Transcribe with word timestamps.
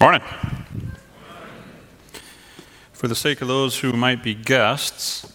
Morning. 0.00 0.22
For 2.92 3.08
the 3.08 3.16
sake 3.16 3.42
of 3.42 3.48
those 3.48 3.80
who 3.80 3.92
might 3.92 4.22
be 4.22 4.32
guests, 4.32 5.32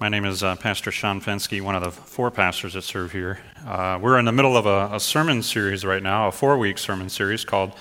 my 0.00 0.08
name 0.08 0.24
is 0.24 0.42
uh, 0.42 0.56
Pastor 0.56 0.90
Shawn 0.90 1.20
Fenske, 1.20 1.62
one 1.62 1.76
of 1.76 1.84
the 1.84 1.92
four 1.92 2.32
pastors 2.32 2.74
that 2.74 2.82
serve 2.82 3.12
here. 3.12 3.38
Uh, 3.64 4.00
we're 4.02 4.18
in 4.18 4.24
the 4.24 4.32
middle 4.32 4.56
of 4.56 4.66
a, 4.66 4.96
a 4.96 4.98
sermon 4.98 5.40
series 5.40 5.84
right 5.84 6.02
now, 6.02 6.26
a 6.26 6.32
four 6.32 6.58
week 6.58 6.78
sermon 6.78 7.08
series 7.08 7.44
called 7.44 7.74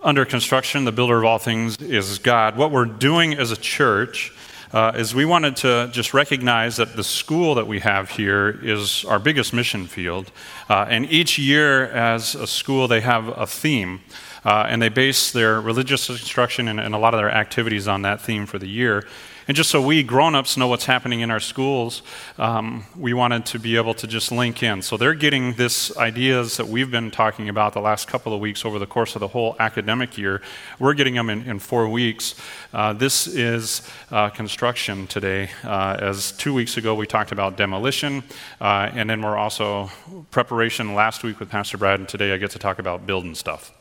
Under 0.00 0.24
Construction 0.24 0.84
The 0.84 0.92
Builder 0.92 1.18
of 1.18 1.24
All 1.24 1.38
Things 1.38 1.76
is 1.78 2.20
God. 2.20 2.56
What 2.56 2.70
we're 2.70 2.84
doing 2.84 3.34
as 3.34 3.50
a 3.50 3.56
church 3.56 4.32
uh, 4.72 4.92
is 4.94 5.12
we 5.12 5.24
wanted 5.24 5.56
to 5.56 5.88
just 5.92 6.14
recognize 6.14 6.76
that 6.76 6.94
the 6.94 7.04
school 7.04 7.56
that 7.56 7.66
we 7.66 7.80
have 7.80 8.10
here 8.10 8.60
is 8.62 9.04
our 9.06 9.18
biggest 9.18 9.52
mission 9.52 9.86
field. 9.86 10.30
Uh, 10.68 10.86
and 10.88 11.10
each 11.10 11.36
year, 11.36 11.86
as 11.86 12.36
a 12.36 12.46
school, 12.46 12.86
they 12.86 13.00
have 13.00 13.28
a 13.28 13.46
theme. 13.46 14.00
Uh, 14.46 14.64
and 14.68 14.80
they 14.80 14.88
base 14.88 15.32
their 15.32 15.60
religious 15.60 16.08
instruction 16.08 16.68
and, 16.68 16.78
and, 16.78 16.94
a 16.94 16.98
lot 16.98 17.12
of 17.12 17.18
their 17.18 17.32
activities 17.32 17.88
on 17.88 18.02
that 18.02 18.20
theme 18.20 18.46
for 18.46 18.60
the 18.60 18.68
year. 18.68 19.04
And 19.48 19.56
just 19.56 19.70
so 19.70 19.82
we 19.82 20.04
grown 20.04 20.36
ups 20.36 20.56
know 20.56 20.68
what's 20.68 20.86
happening 20.86 21.20
in 21.20 21.32
our 21.32 21.40
schools, 21.40 22.02
um, 22.38 22.84
we 22.96 23.12
wanted 23.12 23.44
to 23.46 23.58
be 23.58 23.76
able 23.76 23.94
to 23.94 24.06
just 24.06 24.30
link 24.30 24.62
in. 24.62 24.82
So 24.82 24.96
they're 24.96 25.14
getting 25.14 25.54
this 25.54 25.96
ideas 25.96 26.58
that 26.58 26.68
we've 26.68 26.92
been 26.92 27.10
talking 27.10 27.48
about 27.48 27.72
the 27.72 27.80
last 27.80 28.06
couple 28.06 28.32
of 28.32 28.38
weeks 28.40 28.64
over 28.64 28.78
the 28.78 28.86
course 28.86 29.16
of 29.16 29.20
the 29.20 29.28
whole 29.28 29.56
academic 29.58 30.16
year. 30.16 30.42
We're 30.78 30.94
getting 30.94 31.14
them 31.14 31.28
in, 31.28 31.42
in 31.42 31.58
four 31.58 31.88
weeks. 31.88 32.36
Uh, 32.72 32.92
this 32.92 33.26
is 33.26 33.82
uh, 34.12 34.30
construction 34.30 35.08
today. 35.08 35.50
Uh, 35.64 35.96
as 36.00 36.30
two 36.30 36.54
weeks 36.54 36.76
ago 36.76 36.94
we 36.94 37.06
talked 37.08 37.32
about 37.32 37.56
demolition, 37.56 38.22
uh, 38.60 38.90
and 38.94 39.10
then 39.10 39.22
we're 39.22 39.36
also 39.36 39.90
preparation 40.30 40.94
last 40.94 41.24
week 41.24 41.40
with 41.40 41.50
Pastor 41.50 41.78
Brad, 41.78 41.98
and 41.98 42.08
today 42.08 42.32
I 42.32 42.36
get 42.36 42.52
to 42.52 42.60
talk 42.60 42.78
about 42.78 43.06
building 43.06 43.34
stuff. 43.34 43.75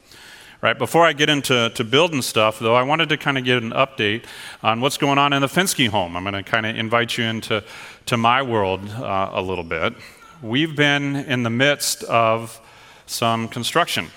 Right, 0.65 0.75
before 0.75 1.05
I 1.05 1.13
get 1.13 1.29
into 1.29 1.69
to 1.75 1.83
building 1.83 2.23
stuff, 2.23 2.57
though, 2.57 2.73
I 2.73 2.81
wanted 2.81 3.09
to 3.09 3.17
kind 3.17 3.37
of 3.37 3.43
get 3.43 3.61
an 3.61 3.69
update 3.69 4.23
on 4.63 4.81
what's 4.81 4.97
going 4.97 5.19
on 5.19 5.31
in 5.31 5.43
the 5.43 5.47
Fenske 5.47 5.89
home. 5.89 6.17
I'm 6.17 6.23
going 6.23 6.33
to 6.33 6.41
kind 6.41 6.65
of 6.65 6.75
invite 6.75 7.19
you 7.19 7.23
into 7.23 7.63
to 8.07 8.17
my 8.17 8.41
world 8.41 8.89
uh, 8.89 9.29
a 9.31 9.43
little 9.43 9.63
bit. 9.63 9.93
We've 10.41 10.75
been 10.75 11.17
in 11.17 11.43
the 11.43 11.51
midst 11.51 12.03
of 12.05 12.59
some 13.05 13.47
construction 13.47 14.07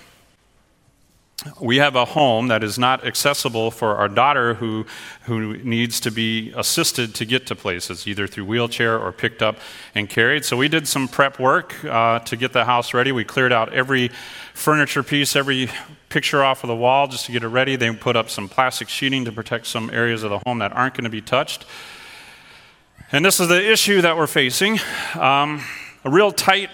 we 1.60 1.76
have 1.76 1.94
a 1.94 2.04
home 2.04 2.48
that 2.48 2.64
is 2.64 2.78
not 2.78 3.06
accessible 3.06 3.70
for 3.70 3.96
our 3.96 4.08
daughter 4.08 4.54
who, 4.54 4.84
who 5.22 5.56
needs 5.58 6.00
to 6.00 6.10
be 6.10 6.52
assisted 6.56 7.14
to 7.14 7.24
get 7.24 7.46
to 7.46 7.54
places, 7.54 8.08
either 8.08 8.26
through 8.26 8.44
wheelchair 8.44 8.98
or 8.98 9.12
picked 9.12 9.40
up 9.40 9.56
and 9.94 10.08
carried. 10.08 10.44
So 10.44 10.56
we 10.56 10.68
did 10.68 10.88
some 10.88 11.06
prep 11.06 11.38
work 11.38 11.84
uh, 11.84 12.18
to 12.20 12.36
get 12.36 12.52
the 12.52 12.64
house 12.64 12.92
ready. 12.92 13.12
We 13.12 13.24
cleared 13.24 13.52
out 13.52 13.72
every 13.72 14.10
furniture 14.52 15.04
piece, 15.04 15.36
every 15.36 15.70
picture 16.08 16.42
off 16.42 16.64
of 16.64 16.68
the 16.68 16.76
wall 16.76 17.06
just 17.06 17.26
to 17.26 17.32
get 17.32 17.44
it 17.44 17.48
ready. 17.48 17.76
They 17.76 17.92
put 17.94 18.16
up 18.16 18.30
some 18.30 18.48
plastic 18.48 18.88
sheeting 18.88 19.24
to 19.26 19.32
protect 19.32 19.68
some 19.68 19.90
areas 19.90 20.24
of 20.24 20.30
the 20.30 20.40
home 20.44 20.58
that 20.58 20.72
aren't 20.72 20.94
going 20.94 21.04
to 21.04 21.10
be 21.10 21.22
touched. 21.22 21.66
And 23.12 23.24
this 23.24 23.38
is 23.38 23.46
the 23.46 23.70
issue 23.70 24.02
that 24.02 24.16
we're 24.16 24.26
facing 24.26 24.80
um, 25.14 25.62
a 26.04 26.10
real 26.10 26.32
tight 26.32 26.70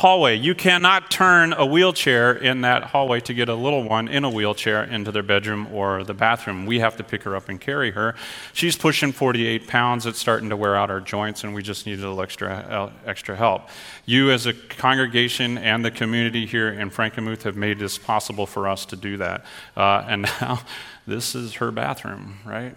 hallway. 0.00 0.34
You 0.34 0.54
cannot 0.54 1.10
turn 1.10 1.52
a 1.52 1.66
wheelchair 1.66 2.32
in 2.32 2.62
that 2.62 2.84
hallway 2.84 3.20
to 3.20 3.34
get 3.34 3.50
a 3.50 3.54
little 3.54 3.82
one 3.82 4.08
in 4.08 4.24
a 4.24 4.30
wheelchair 4.30 4.82
into 4.82 5.12
their 5.12 5.22
bedroom 5.22 5.68
or 5.74 6.04
the 6.04 6.14
bathroom. 6.14 6.64
We 6.64 6.80
have 6.80 6.96
to 6.96 7.04
pick 7.04 7.22
her 7.24 7.36
up 7.36 7.50
and 7.50 7.60
carry 7.60 7.90
her. 7.90 8.14
She's 8.54 8.76
pushing 8.76 9.12
48 9.12 9.68
pounds. 9.68 10.06
It's 10.06 10.18
starting 10.18 10.48
to 10.48 10.56
wear 10.56 10.74
out 10.74 10.90
our 10.90 11.00
joints, 11.02 11.44
and 11.44 11.54
we 11.54 11.62
just 11.62 11.84
need 11.84 11.98
a 11.98 12.02
little 12.02 12.22
extra, 12.22 12.50
uh, 12.50 12.90
extra 13.06 13.36
help. 13.36 13.68
You, 14.06 14.30
as 14.30 14.46
a 14.46 14.54
congregation 14.54 15.58
and 15.58 15.84
the 15.84 15.90
community 15.90 16.46
here 16.46 16.70
in 16.70 16.90
Frankenmuth, 16.90 17.42
have 17.42 17.56
made 17.56 17.78
this 17.78 17.98
possible 17.98 18.46
for 18.46 18.68
us 18.68 18.86
to 18.86 18.96
do 18.96 19.18
that. 19.18 19.44
Uh, 19.76 20.02
and 20.08 20.22
now 20.40 20.62
this 21.06 21.34
is 21.34 21.54
her 21.54 21.70
bathroom, 21.70 22.38
right? 22.46 22.74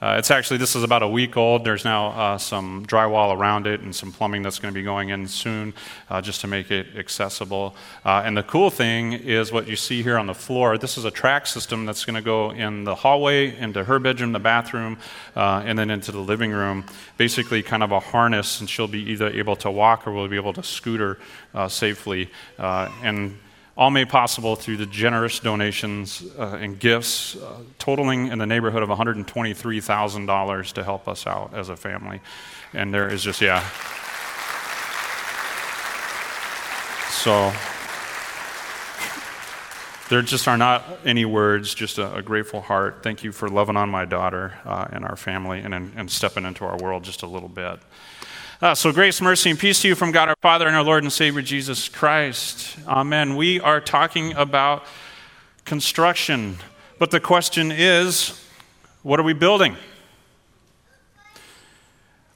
Uh, 0.00 0.16
it's 0.18 0.30
actually, 0.30 0.56
this 0.56 0.74
is 0.74 0.82
about 0.82 1.02
a 1.02 1.08
week 1.08 1.36
old. 1.36 1.62
There's 1.62 1.84
now 1.84 2.08
uh, 2.08 2.38
some 2.38 2.86
drywall 2.86 3.36
around 3.36 3.66
it 3.66 3.80
and 3.80 3.94
some 3.94 4.12
plumbing 4.12 4.40
that's 4.40 4.58
going 4.58 4.72
to 4.72 4.78
be 4.78 4.82
going 4.82 5.10
in 5.10 5.28
soon 5.28 5.74
uh, 6.08 6.22
just 6.22 6.40
to 6.40 6.46
make 6.46 6.70
it 6.70 6.86
accessible. 6.96 7.76
Uh, 8.02 8.22
and 8.24 8.34
the 8.34 8.42
cool 8.42 8.70
thing 8.70 9.12
is 9.12 9.52
what 9.52 9.68
you 9.68 9.76
see 9.76 10.02
here 10.02 10.16
on 10.16 10.26
the 10.26 10.34
floor. 10.34 10.78
This 10.78 10.96
is 10.96 11.04
a 11.04 11.10
track 11.10 11.46
system 11.46 11.84
that's 11.84 12.06
going 12.06 12.14
to 12.14 12.22
go 12.22 12.50
in 12.50 12.84
the 12.84 12.94
hallway, 12.94 13.54
into 13.58 13.84
her 13.84 13.98
bedroom, 13.98 14.32
the 14.32 14.38
bathroom, 14.38 14.96
uh, 15.36 15.62
and 15.66 15.78
then 15.78 15.90
into 15.90 16.12
the 16.12 16.20
living 16.20 16.50
room. 16.50 16.86
Basically, 17.18 17.62
kind 17.62 17.82
of 17.82 17.92
a 17.92 18.00
harness, 18.00 18.60
and 18.60 18.70
she'll 18.70 18.88
be 18.88 19.02
either 19.10 19.28
able 19.28 19.56
to 19.56 19.70
walk 19.70 20.06
or 20.06 20.12
we'll 20.12 20.28
be 20.28 20.36
able 20.36 20.54
to 20.54 20.62
scooter 20.62 21.18
uh, 21.54 21.68
safely. 21.68 22.30
and 22.58 23.36
all 23.80 23.90
made 23.90 24.10
possible 24.10 24.56
through 24.56 24.76
the 24.76 24.84
generous 24.84 25.40
donations 25.40 26.22
uh, 26.38 26.58
and 26.60 26.78
gifts, 26.78 27.34
uh, 27.36 27.56
totaling 27.78 28.26
in 28.26 28.38
the 28.38 28.44
neighborhood 28.44 28.82
of 28.82 28.90
$123,000 28.90 30.72
to 30.74 30.84
help 30.84 31.08
us 31.08 31.26
out 31.26 31.54
as 31.54 31.70
a 31.70 31.76
family. 31.76 32.20
And 32.74 32.92
there 32.92 33.08
is 33.08 33.22
just, 33.22 33.40
yeah. 33.40 33.66
So, 37.08 37.50
there 40.10 40.20
just 40.20 40.46
are 40.46 40.58
not 40.58 40.84
any 41.06 41.24
words, 41.24 41.72
just 41.72 41.96
a, 41.96 42.16
a 42.16 42.20
grateful 42.20 42.60
heart. 42.60 43.02
Thank 43.02 43.24
you 43.24 43.32
for 43.32 43.48
loving 43.48 43.78
on 43.78 43.88
my 43.88 44.04
daughter 44.04 44.58
uh, 44.66 44.88
and 44.92 45.06
our 45.06 45.16
family 45.16 45.60
and, 45.60 45.72
and 45.72 46.10
stepping 46.10 46.44
into 46.44 46.66
our 46.66 46.76
world 46.76 47.02
just 47.02 47.22
a 47.22 47.26
little 47.26 47.48
bit. 47.48 47.80
Uh, 48.62 48.74
so, 48.74 48.92
grace, 48.92 49.22
mercy, 49.22 49.48
and 49.48 49.58
peace 49.58 49.80
to 49.80 49.88
you 49.88 49.94
from 49.94 50.12
God 50.12 50.28
our 50.28 50.36
Father 50.42 50.66
and 50.66 50.76
our 50.76 50.84
Lord 50.84 51.02
and 51.02 51.10
Savior 51.10 51.40
Jesus 51.40 51.88
Christ. 51.88 52.76
Amen. 52.86 53.36
We 53.36 53.58
are 53.58 53.80
talking 53.80 54.34
about 54.34 54.84
construction, 55.64 56.58
but 56.98 57.10
the 57.10 57.20
question 57.20 57.72
is 57.72 58.38
what 59.02 59.18
are 59.18 59.22
we 59.22 59.32
building? 59.32 59.76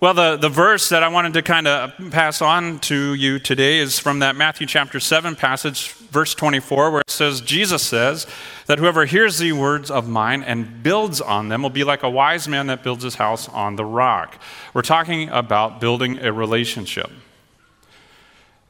Well, 0.00 0.12
the, 0.12 0.36
the 0.36 0.48
verse 0.48 0.88
that 0.88 1.04
I 1.04 1.08
wanted 1.08 1.34
to 1.34 1.42
kind 1.42 1.68
of 1.68 1.92
pass 2.10 2.42
on 2.42 2.80
to 2.80 3.14
you 3.14 3.38
today 3.38 3.78
is 3.78 3.98
from 3.98 4.18
that 4.18 4.34
Matthew 4.34 4.66
chapter 4.66 4.98
7 4.98 5.36
passage, 5.36 5.92
verse 5.92 6.34
24, 6.34 6.90
where 6.90 7.00
it 7.00 7.10
says, 7.10 7.40
Jesus 7.40 7.82
says 7.82 8.26
that 8.66 8.80
whoever 8.80 9.04
hears 9.04 9.38
the 9.38 9.52
words 9.52 9.92
of 9.92 10.08
mine 10.08 10.42
and 10.42 10.82
builds 10.82 11.20
on 11.20 11.48
them 11.48 11.62
will 11.62 11.70
be 11.70 11.84
like 11.84 12.02
a 12.02 12.10
wise 12.10 12.48
man 12.48 12.66
that 12.66 12.82
builds 12.82 13.04
his 13.04 13.14
house 13.14 13.48
on 13.48 13.76
the 13.76 13.84
rock. 13.84 14.36
We're 14.74 14.82
talking 14.82 15.28
about 15.28 15.80
building 15.80 16.18
a 16.18 16.32
relationship. 16.32 17.10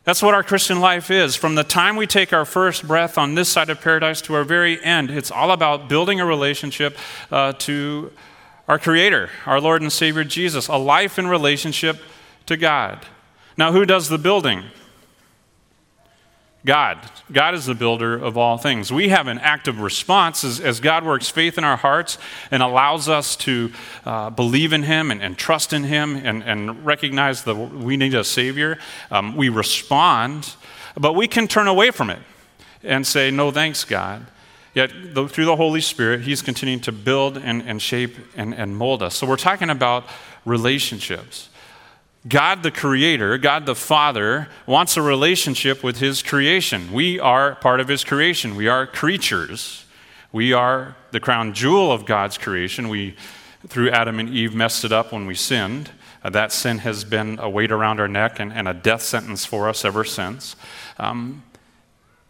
That's 0.04 0.22
what 0.22 0.34
our 0.34 0.42
Christian 0.42 0.80
life 0.80 1.10
is. 1.10 1.34
From 1.34 1.54
the 1.54 1.64
time 1.64 1.96
we 1.96 2.06
take 2.06 2.34
our 2.34 2.44
first 2.44 2.86
breath 2.86 3.16
on 3.16 3.34
this 3.34 3.48
side 3.48 3.70
of 3.70 3.80
paradise 3.80 4.20
to 4.22 4.34
our 4.34 4.44
very 4.44 4.80
end, 4.84 5.10
it's 5.10 5.30
all 5.30 5.50
about 5.50 5.88
building 5.88 6.20
a 6.20 6.26
relationship 6.26 6.98
uh, 7.32 7.54
to 7.54 8.12
our 8.68 8.78
Creator, 8.78 9.30
our 9.46 9.60
Lord 9.60 9.82
and 9.82 9.92
Savior 9.92 10.24
Jesus, 10.24 10.68
a 10.68 10.76
life 10.76 11.18
in 11.18 11.26
relationship 11.26 11.98
to 12.46 12.56
God. 12.56 13.06
Now, 13.56 13.72
who 13.72 13.84
does 13.84 14.08
the 14.08 14.18
building? 14.18 14.64
God. 16.64 16.98
God 17.30 17.54
is 17.54 17.66
the 17.66 17.74
builder 17.74 18.14
of 18.14 18.38
all 18.38 18.56
things. 18.56 18.90
We 18.90 19.10
have 19.10 19.26
an 19.26 19.38
active 19.38 19.80
response 19.80 20.44
as, 20.44 20.60
as 20.60 20.80
God 20.80 21.04
works 21.04 21.28
faith 21.28 21.58
in 21.58 21.64
our 21.64 21.76
hearts 21.76 22.16
and 22.50 22.62
allows 22.62 23.06
us 23.06 23.36
to 23.36 23.70
uh, 24.06 24.30
believe 24.30 24.72
in 24.72 24.84
Him 24.84 25.10
and, 25.10 25.22
and, 25.22 25.36
trust 25.36 25.74
in 25.74 25.84
Him 25.84 26.16
and, 26.16 26.42
and 26.42 26.86
recognize 26.86 27.44
that 27.44 27.54
we 27.54 27.98
need 27.98 28.14
a 28.14 28.24
Savior. 28.24 28.78
Um, 29.10 29.36
we 29.36 29.50
respond, 29.50 30.54
but 30.96 31.12
we 31.12 31.28
can 31.28 31.48
turn 31.48 31.68
away 31.68 31.90
from 31.90 32.08
it 32.08 32.20
and 32.82 33.06
say, 33.06 33.30
No 33.30 33.50
thanks, 33.50 33.84
God. 33.84 34.26
Yet, 34.74 34.90
through 34.90 35.44
the 35.44 35.56
Holy 35.56 35.80
Spirit, 35.80 36.22
He's 36.22 36.42
continuing 36.42 36.80
to 36.80 36.92
build 36.92 37.38
and, 37.38 37.62
and 37.62 37.80
shape 37.80 38.16
and, 38.36 38.52
and 38.54 38.76
mold 38.76 39.02
us. 39.02 39.14
So, 39.14 39.26
we're 39.26 39.36
talking 39.36 39.70
about 39.70 40.04
relationships. 40.44 41.48
God 42.26 42.62
the 42.62 42.70
Creator, 42.70 43.38
God 43.38 43.66
the 43.66 43.74
Father, 43.74 44.48
wants 44.66 44.96
a 44.96 45.02
relationship 45.02 45.84
with 45.84 45.98
His 45.98 46.22
creation. 46.22 46.92
We 46.92 47.20
are 47.20 47.54
part 47.56 47.80
of 47.80 47.88
His 47.88 48.02
creation. 48.02 48.56
We 48.56 48.66
are 48.66 48.86
creatures. 48.86 49.84
We 50.32 50.52
are 50.52 50.96
the 51.12 51.20
crown 51.20 51.52
jewel 51.52 51.92
of 51.92 52.06
God's 52.06 52.38
creation. 52.38 52.88
We, 52.88 53.14
through 53.68 53.90
Adam 53.90 54.18
and 54.18 54.28
Eve, 54.28 54.54
messed 54.54 54.84
it 54.84 54.90
up 54.90 55.12
when 55.12 55.26
we 55.26 55.34
sinned. 55.34 55.90
Uh, 56.24 56.30
that 56.30 56.50
sin 56.50 56.78
has 56.78 57.04
been 57.04 57.38
a 57.38 57.48
weight 57.48 57.70
around 57.70 58.00
our 58.00 58.08
neck 58.08 58.40
and, 58.40 58.52
and 58.52 58.66
a 58.66 58.74
death 58.74 59.02
sentence 59.02 59.44
for 59.44 59.68
us 59.68 59.84
ever 59.84 60.02
since. 60.02 60.56
Um, 60.98 61.44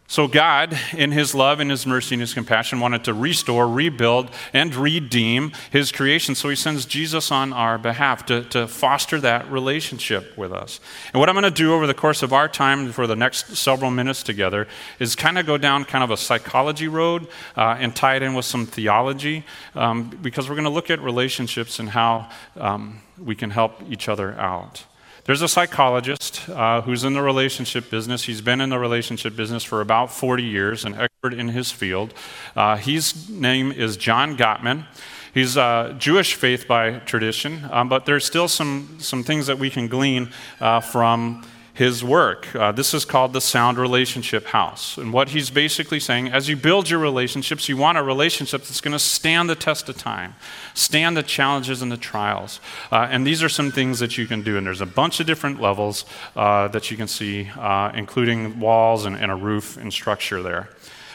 so, 0.07 0.27
God, 0.27 0.77
in 0.95 1.11
His 1.11 1.33
love 1.33 1.59
and 1.59 1.71
His 1.71 1.87
mercy 1.87 2.13
and 2.13 2.21
His 2.21 2.35
compassion, 2.35 2.79
wanted 2.79 3.03
to 3.05 3.13
restore, 3.13 3.67
rebuild, 3.67 4.29
and 4.53 4.73
redeem 4.75 5.51
His 5.71 5.91
creation. 5.91 6.35
So, 6.35 6.49
He 6.49 6.55
sends 6.55 6.85
Jesus 6.85 7.31
on 7.31 7.51
our 7.51 7.79
behalf 7.79 8.23
to, 8.27 8.43
to 8.45 8.67
foster 8.67 9.19
that 9.21 9.49
relationship 9.49 10.37
with 10.37 10.53
us. 10.53 10.79
And 11.11 11.19
what 11.19 11.27
I'm 11.27 11.33
going 11.33 11.43
to 11.43 11.49
do 11.49 11.73
over 11.73 11.87
the 11.87 11.95
course 11.95 12.21
of 12.21 12.33
our 12.33 12.47
time 12.47 12.91
for 12.91 13.07
the 13.07 13.15
next 13.15 13.55
several 13.57 13.89
minutes 13.89 14.21
together 14.21 14.67
is 14.99 15.15
kind 15.15 15.39
of 15.39 15.47
go 15.47 15.57
down 15.57 15.85
kind 15.85 16.03
of 16.03 16.11
a 16.11 16.17
psychology 16.17 16.87
road 16.87 17.27
uh, 17.57 17.75
and 17.79 17.95
tie 17.95 18.15
it 18.15 18.21
in 18.21 18.35
with 18.35 18.45
some 18.45 18.67
theology 18.67 19.43
um, 19.73 20.09
because 20.21 20.47
we're 20.47 20.55
going 20.55 20.65
to 20.65 20.69
look 20.69 20.91
at 20.91 21.01
relationships 21.01 21.79
and 21.79 21.89
how 21.89 22.29
um, 22.57 23.01
we 23.17 23.33
can 23.33 23.49
help 23.49 23.81
each 23.89 24.07
other 24.07 24.33
out. 24.35 24.85
There's 25.25 25.41
a 25.41 25.47
psychologist 25.47 26.47
uh, 26.49 26.81
who's 26.81 27.03
in 27.03 27.13
the 27.13 27.21
relationship 27.23 27.89
business. 27.89 28.25
He's 28.25 28.41
been 28.41 28.61
in 28.61 28.69
the 28.69 28.77
relationship 28.77 29.35
business 29.35 29.63
for 29.63 29.81
about 29.81 30.11
40 30.11 30.43
years, 30.43 30.85
an 30.85 30.93
expert 30.93 31.33
in 31.33 31.47
his 31.47 31.71
field. 31.71 32.13
Uh, 32.55 32.77
his 32.77 33.27
name 33.27 33.71
is 33.71 33.97
John 33.97 34.37
Gottman. 34.37 34.85
He's 35.33 35.57
uh, 35.57 35.95
Jewish 35.97 36.35
faith 36.35 36.67
by 36.67 36.99
tradition, 36.99 37.67
um, 37.71 37.89
but 37.89 38.05
there's 38.05 38.23
still 38.23 38.47
some, 38.47 38.97
some 38.99 39.23
things 39.23 39.47
that 39.47 39.57
we 39.57 39.71
can 39.71 39.87
glean 39.87 40.29
uh, 40.61 40.79
from 40.79 41.43
his 41.75 42.03
work. 42.03 42.55
Uh, 42.55 42.71
this 42.71 42.93
is 42.93 43.03
called 43.03 43.33
the 43.33 43.41
Sound 43.41 43.77
Relationship 43.77 44.45
House. 44.47 44.97
And 44.97 45.11
what 45.11 45.29
he's 45.29 45.49
basically 45.49 45.99
saying, 45.99 46.29
as 46.29 46.47
you 46.47 46.55
build 46.55 46.89
your 46.89 46.99
relationships, 46.99 47.67
you 47.67 47.75
want 47.75 47.97
a 47.97 48.03
relationship 48.03 48.61
that's 48.61 48.79
going 48.79 48.93
to 48.93 48.99
stand 48.99 49.49
the 49.49 49.55
test 49.55 49.89
of 49.89 49.97
time, 49.97 50.35
stand 50.73 51.17
the 51.17 51.23
challenges 51.23 51.81
and 51.81 51.91
the 51.91 51.97
trials. 51.97 52.61
Uh, 52.93 53.07
and 53.11 53.27
these 53.27 53.43
are 53.43 53.49
some 53.49 53.71
things 53.71 53.99
that 53.99 54.17
you 54.17 54.25
can 54.25 54.41
do. 54.41 54.57
And 54.57 54.65
there's 54.65 54.79
a 54.79 54.85
bunch 54.85 55.19
of 55.19 55.27
different 55.27 55.59
levels 55.59 56.05
uh, 56.37 56.69
that 56.69 56.89
you 56.89 56.95
can 56.95 57.09
see, 57.09 57.49
uh, 57.57 57.91
including 57.93 58.57
walls 58.61 59.05
and, 59.05 59.17
and 59.17 59.29
a 59.29 59.35
roof 59.35 59.75
and 59.75 59.91
structure 59.91 60.41
there. 60.41 60.69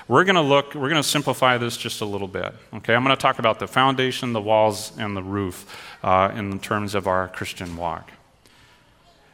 We're 0.09 0.25
going 0.25 0.37
to 0.37 0.43
look, 0.43 0.75
we're 0.75 0.91
going 0.91 1.03
to 1.03 1.09
simplify 1.09 1.57
this 1.57 1.79
just 1.79 2.03
a 2.03 2.05
little 2.05 2.29
bit. 2.29 2.53
Okay, 2.75 2.95
I'm 2.95 3.03
going 3.03 3.17
to 3.17 3.21
talk 3.21 3.39
about 3.39 3.61
the 3.61 3.69
foundation, 3.69 4.35
the 4.35 4.43
walls, 4.43 4.93
and 4.99 5.17
the 5.17 5.23
roof 5.23 5.65
uh, 6.03 6.33
in 6.35 6.59
terms 6.61 6.95
of 6.95 7.07
our 7.07 7.29
Christian 7.29 7.77
walk. 7.77 8.11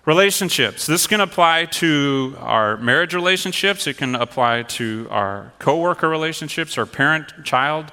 Relationships. 0.07 0.87
This 0.87 1.09
can 1.09 1.21
apply 1.21 1.65
to 1.65 2.37
our 2.39 2.77
marriage 2.77 3.13
relationships. 3.13 3.89
It 3.89 3.97
can 3.97 4.15
apply 4.15 4.63
to 4.63 5.09
our 5.11 5.51
coworker 5.59 6.09
relationships, 6.09 6.79
our 6.79 6.87
parent 6.87 7.45
child 7.45 7.91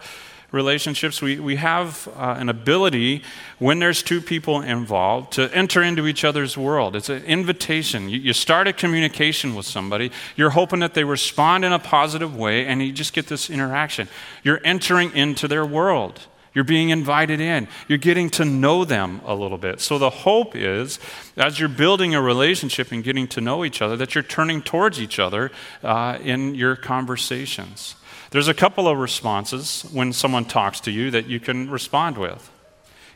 relationships. 0.52 1.24
We, 1.24 1.40
we 1.40 1.56
have 1.56 2.08
uh, 2.16 2.36
an 2.38 2.50
ability, 2.50 3.24
when 3.58 3.80
there's 3.80 4.04
two 4.04 4.22
people 4.22 4.62
involved, 4.62 5.34
to 5.34 5.52
enter 5.56 5.82
into 5.82 6.06
each 6.06 6.24
other's 6.24 6.56
world. 6.56 6.96
It's 6.96 7.10
an 7.10 7.24
invitation. 7.24 8.10
You, 8.10 8.20
you 8.20 8.34
start 8.34 8.68
a 8.68 8.74
communication 8.74 9.56
with 9.56 9.66
somebody, 9.66 10.12
you're 10.36 10.52
hoping 10.52 10.82
that 10.82 10.94
they 10.94 11.04
respond 11.04 11.66
in 11.66 11.74
a 11.74 11.80
positive 11.80 12.36
way, 12.36 12.68
and 12.68 12.80
you 12.80 12.92
just 12.92 13.14
get 13.14 13.26
this 13.26 13.50
interaction. 13.50 14.08
You're 14.44 14.62
entering 14.64 15.16
into 15.16 15.48
their 15.48 15.66
world. 15.66 16.28
You're 16.54 16.64
being 16.64 16.90
invited 16.90 17.40
in. 17.40 17.68
You're 17.88 17.98
getting 17.98 18.30
to 18.32 18.46
know 18.46 18.86
them 18.86 19.22
a 19.26 19.34
little 19.34 19.58
bit. 19.58 19.82
So, 19.82 19.98
the 19.98 20.10
hope 20.10 20.56
is, 20.56 21.00
as 21.36 21.60
you're 21.60 21.70
building 21.70 22.14
a 22.14 22.22
relationship 22.22 22.92
and 22.92 23.04
getting 23.04 23.28
to 23.30 23.42
know 23.42 23.66
each 23.66 23.82
other, 23.82 23.98
that 23.98 24.14
you're 24.14 24.24
turning 24.24 24.62
towards 24.62 25.02
each 25.02 25.18
other 25.18 25.52
uh, 25.84 26.20
in 26.22 26.54
your 26.54 26.76
conversations. 26.76 27.96
There's 28.30 28.48
a 28.48 28.54
couple 28.54 28.88
of 28.88 28.98
responses 28.98 29.84
when 29.92 30.14
someone 30.14 30.46
talks 30.46 30.80
to 30.82 30.92
you 30.92 31.12
that 31.12 31.28
you 31.28 31.40
can 31.40 31.70
respond 31.70 32.18
with. 32.18 32.52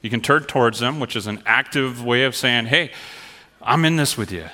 You 0.02 0.10
can 0.10 0.22
turn 0.22 0.44
towards 0.44 0.80
them, 0.80 1.00
which 1.00 1.16
is 1.16 1.28
an 1.28 1.42
active 1.46 2.04
way 2.04 2.24
of 2.24 2.36
saying, 2.36 2.68
hey, 2.68 2.92
I'm 3.62 3.84
in 3.86 3.96
this 3.96 4.18
with 4.18 4.32
you. 4.32 4.46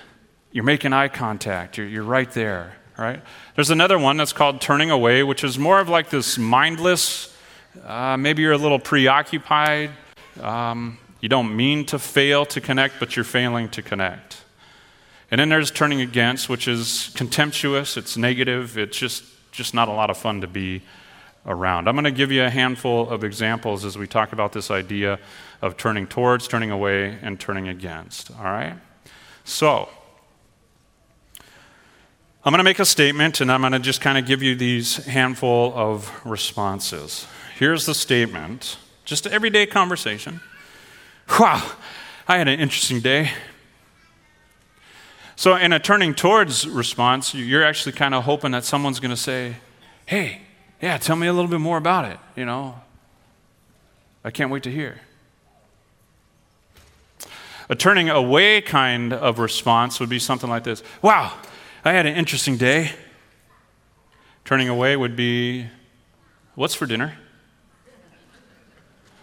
You're 0.51 0.63
making 0.63 0.93
eye 0.93 1.07
contact, 1.07 1.77
you're, 1.77 1.87
you're 1.87 2.03
right 2.03 2.31
there, 2.31 2.75
right? 2.97 3.21
There's 3.55 3.71
another 3.71 3.97
one 3.97 4.17
that's 4.17 4.33
called 4.33 4.61
turning 4.61 4.91
away, 4.91 5.23
which 5.23 5.43
is 5.43 5.57
more 5.57 5.79
of 5.79 5.89
like 5.89 6.09
this 6.09 6.37
mindless, 6.37 7.32
uh, 7.85 8.17
maybe 8.17 8.41
you're 8.41 8.51
a 8.51 8.57
little 8.57 8.79
preoccupied. 8.79 9.91
Um, 10.41 10.97
you 11.21 11.29
don't 11.29 11.55
mean 11.55 11.85
to 11.87 11.99
fail 11.99 12.45
to 12.47 12.61
connect, 12.61 12.99
but 12.99 13.15
you're 13.15 13.25
failing 13.25 13.69
to 13.69 13.81
connect. 13.81 14.43
And 15.31 15.39
then 15.39 15.49
there's 15.49 15.71
turning 15.71 16.01
against, 16.01 16.49
which 16.49 16.67
is 16.67 17.11
contemptuous, 17.15 17.97
it's 17.97 18.17
negative, 18.17 18.77
it's 18.77 18.97
just 18.97 19.23
just 19.51 19.73
not 19.73 19.87
a 19.87 19.91
lot 19.91 20.09
of 20.09 20.17
fun 20.17 20.41
to 20.41 20.47
be 20.47 20.81
around. 21.45 21.87
I'm 21.87 21.95
going 21.95 22.05
to 22.05 22.11
give 22.11 22.31
you 22.31 22.43
a 22.43 22.49
handful 22.49 23.09
of 23.09 23.23
examples 23.23 23.85
as 23.85 23.97
we 23.97 24.07
talk 24.07 24.33
about 24.33 24.51
this 24.51 24.71
idea 24.71 25.19
of 25.61 25.77
turning 25.77 26.07
towards, 26.07 26.47
turning 26.47 26.71
away, 26.71 27.17
and 27.21 27.39
turning 27.39 27.67
against. 27.67 28.31
All 28.31 28.45
right? 28.45 28.75
So, 29.43 29.89
I'm 32.45 32.51
going 32.51 32.59
to 32.59 32.65
make 32.65 32.79
a 32.79 32.85
statement 32.85 33.39
and 33.39 33.49
I'm 33.49 33.61
going 33.61 33.71
to 33.71 33.79
just 33.79 34.01
kind 34.01 34.17
of 34.17 34.25
give 34.25 34.43
you 34.43 34.53
these 34.53 34.97
handful 35.05 35.71
of 35.75 36.11
responses. 36.25 37.25
Here's 37.57 37.85
the 37.85 37.95
statement 37.95 38.77
just 39.05 39.27
everyday 39.27 39.65
conversation. 39.65 40.41
Wow, 41.39 41.71
I 42.27 42.37
had 42.37 42.49
an 42.49 42.59
interesting 42.59 42.99
day. 42.99 43.31
So, 45.37 45.55
in 45.55 45.71
a 45.71 45.79
turning 45.79 46.13
towards 46.13 46.67
response, 46.67 47.33
you're 47.33 47.63
actually 47.63 47.93
kind 47.93 48.13
of 48.13 48.25
hoping 48.25 48.51
that 48.51 48.65
someone's 48.65 48.99
going 48.99 49.11
to 49.11 49.17
say, 49.17 49.55
Hey, 50.05 50.41
yeah, 50.81 50.97
tell 50.97 51.15
me 51.15 51.27
a 51.27 51.33
little 51.33 51.49
bit 51.49 51.61
more 51.61 51.77
about 51.77 52.11
it. 52.11 52.19
You 52.35 52.43
know, 52.43 52.75
I 54.23 54.31
can't 54.31 54.51
wait 54.51 54.63
to 54.63 54.71
hear. 54.71 54.99
A 57.69 57.75
turning 57.75 58.09
away 58.09 58.59
kind 58.59 59.13
of 59.13 59.39
response 59.39 60.01
would 60.01 60.09
be 60.09 60.19
something 60.19 60.49
like 60.49 60.65
this 60.65 60.83
Wow, 61.01 61.33
I 61.85 61.91
had 61.91 62.05
an 62.05 62.15
interesting 62.15 62.57
day. 62.57 62.91
Turning 64.45 64.69
away 64.69 64.95
would 64.95 65.15
be, 65.15 65.67
What's 66.55 66.75
for 66.75 66.85
dinner? 66.85 67.17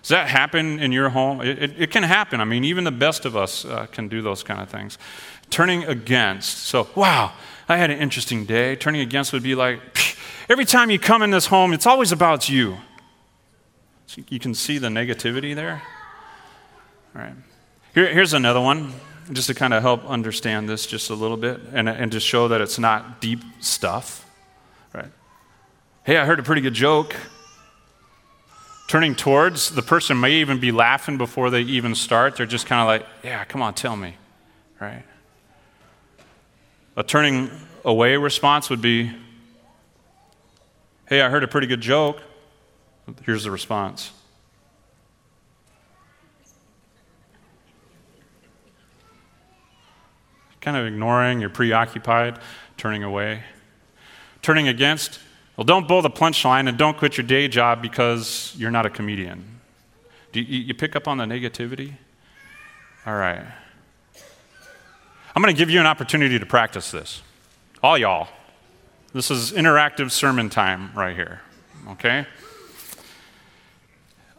Does 0.03 0.09
that 0.09 0.29
happen 0.29 0.81
in 0.81 0.93
your 0.93 1.11
home? 1.11 1.41
It, 1.43 1.63
it, 1.63 1.83
it, 1.83 1.91
can 1.91 2.03
happen. 2.03 2.41
I 2.41 2.45
mean, 2.45 2.65
even 2.65 2.85
the 2.85 2.91
best 2.91 3.25
of 3.25 3.37
us 3.37 3.65
uh, 3.65 3.87
can 3.87 4.09
do 4.09 4.23
those 4.23 4.43
kind 4.43 4.61
of 4.61 4.69
things 4.69 4.99
turning 5.51 5.85
against. 5.85 6.65
So, 6.65 6.89
wow, 6.95 7.33
I 7.69 7.77
had 7.77 7.91
an 7.91 7.99
interesting 7.99 8.47
day. 8.47 8.77
Turning 8.77 9.01
against 9.01 9.33
would 9.33 9.43
be 9.43 9.55
like, 9.55 9.81
every 10.49 10.65
time 10.65 10.91
you 10.91 10.99
come 10.99 11.23
in 11.23 11.31
this 11.31 11.47
home, 11.47 11.73
it's 11.73 11.87
always 11.87 12.13
about 12.13 12.49
you. 12.49 12.79
So 14.07 14.23
you 14.29 14.39
can 14.39 14.55
see 14.55 14.79
the 14.79 14.89
negativity 14.89 15.55
there. 15.55 15.83
All 17.15 17.23
right. 17.23 17.35
Here, 17.95 18.13
here's 18.13 18.33
another 18.33 18.61
one, 18.61 18.95
just 19.33 19.47
to 19.49 19.55
kind 19.55 19.73
of 19.73 19.83
help 19.83 20.05
understand 20.09 20.69
this 20.69 20.87
just 20.87 21.11
a 21.11 21.15
little 21.15 21.37
bit 21.37 21.61
and, 21.73 21.89
and 21.89 22.13
to 22.13 22.21
show 22.21 22.49
that 22.49 22.61
it's 22.61 22.79
not 22.79 23.21
deep 23.21 23.41
stuff. 23.61 24.29
Right. 24.93 25.11
Hey, 26.05 26.17
I 26.17 26.25
heard 26.25 26.39
a 26.39 26.43
pretty 26.43 26.61
good 26.61 26.75
joke. 26.75 27.15
Turning 28.89 29.15
towards, 29.15 29.71
the 29.71 29.83
person 29.83 30.19
may 30.19 30.33
even 30.35 30.59
be 30.59 30.73
laughing 30.73 31.17
before 31.17 31.51
they 31.51 31.63
even 31.63 31.95
start. 31.95 32.37
They're 32.37 32.47
just 32.47 32.67
kind 32.67 32.81
of 32.81 32.87
like, 32.89 33.07
yeah, 33.23 33.45
come 33.45 33.63
on, 33.63 33.75
tell 33.75 33.97
me. 33.97 34.17
Right? 34.81 35.05
A 36.97 37.05
turning 37.05 37.51
away 37.85 38.17
response 38.17 38.69
would 38.69 38.83
be, 38.83 39.13
Hey, 41.11 41.23
I 41.23 41.29
heard 41.29 41.43
a 41.43 41.49
pretty 41.49 41.67
good 41.67 41.81
joke. 41.81 42.23
Here's 43.27 43.43
the 43.43 43.51
response. 43.51 44.13
Kind 50.61 50.77
of 50.77 50.87
ignoring, 50.87 51.41
you're 51.41 51.51
preoccupied, 51.51 52.39
turning 52.77 53.03
away. 53.03 53.43
Turning 54.43 54.69
against, 54.69 55.21
well, 55.57 55.65
don't 55.65 55.87
blow 55.87 56.01
the 56.01 56.11
punchline 56.11 56.69
and 56.69 56.79
don't 56.79 56.97
quit 56.97 57.17
your 57.17 57.27
day 57.27 57.49
job 57.49 57.83
because 57.83 58.55
you're 58.57 58.71
not 58.71 58.87
a 58.87 58.91
comedian. 58.91 59.61
Do 60.33 60.41
you, 60.41 60.61
you 60.61 60.75
pick 60.75 60.97
up 60.97 61.09
on 61.09 61.19
the 61.19 61.25
negativity? 61.25 61.95
All 63.07 63.17
right. 63.17 63.45
I'm 65.35 65.43
going 65.43 65.55
to 65.55 65.59
give 65.59 65.71
you 65.71 65.81
an 65.81 65.87
opportunity 65.87 66.39
to 66.39 66.47
practice 66.47 66.91
this. 66.91 67.23
All 67.83 67.97
y'all. 67.97 68.29
This 69.13 69.31
is 69.31 69.53
interactive 69.53 70.11
sermon 70.11 70.51
time 70.51 70.93
right 70.95 71.17
here. 71.17 71.41
Okay? 71.89 72.27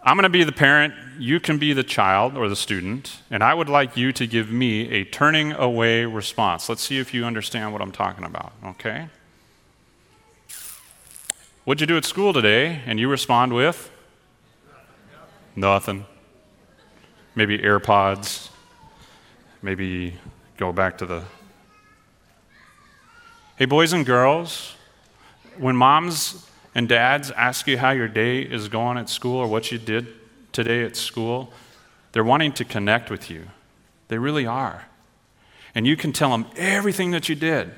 I'm 0.04 0.16
going 0.18 0.24
to 0.24 0.30
be 0.30 0.44
the 0.44 0.52
parent, 0.52 0.96
you 1.20 1.40
can 1.40 1.60
be 1.60 1.74
the 1.74 1.84
child 1.84 2.36
or 2.36 2.50
the 2.50 2.56
student, 2.56 3.22
and 3.30 3.44
I 3.44 3.54
would 3.54 3.70
like 3.70 3.96
you 3.96 4.12
to 4.14 4.26
give 4.26 4.52
me 4.52 4.90
a 4.90 5.06
turning 5.06 5.52
away 5.52 6.06
response. 6.06 6.68
Let's 6.68 6.82
see 6.82 6.98
if 6.98 7.14
you 7.14 7.24
understand 7.24 7.72
what 7.72 7.84
I'm 7.84 7.92
talking 7.92 8.24
about, 8.24 8.54
okay? 8.66 9.10
What'd 11.66 11.82
you 11.82 11.86
do 11.86 11.98
at 11.98 12.06
school 12.06 12.34
today? 12.34 12.82
And 12.88 13.00
you 13.00 13.08
respond 13.08 13.54
with? 13.54 13.92
Nothing. 15.56 16.08
Maybe 17.36 17.60
AirPods. 17.60 18.50
Maybe 19.62 20.16
go 20.58 20.74
back 20.74 20.98
to 20.98 21.06
the. 21.06 21.24
Hey, 23.56 23.66
boys 23.66 23.94
and 23.94 24.04
girls, 24.04 24.76
when 25.60 25.76
moms 25.76 26.50
and 26.74 26.88
dads 26.88 27.32
ask 27.32 27.68
you 27.68 27.78
how 27.78 27.92
your 27.92 28.08
day 28.08 28.42
is 28.42 28.68
going 28.68 28.98
at 28.98 29.10
school 29.10 29.38
or 29.38 29.48
what 29.48 29.72
you 29.72 29.78
did 29.78 30.08
today 30.52 30.84
at 30.84 30.96
school, 30.96 31.52
they're 32.12 32.24
wanting 32.24 32.54
to 32.54 32.66
connect 32.66 33.10
with 33.10 33.30
you. 33.30 33.48
They 34.08 34.18
really 34.18 34.46
are. 34.46 34.86
And 35.74 35.88
you 35.88 35.96
can 35.96 36.12
tell 36.12 36.32
them 36.32 36.46
everything 36.56 37.12
that 37.12 37.30
you 37.30 37.36
did. 37.36 37.72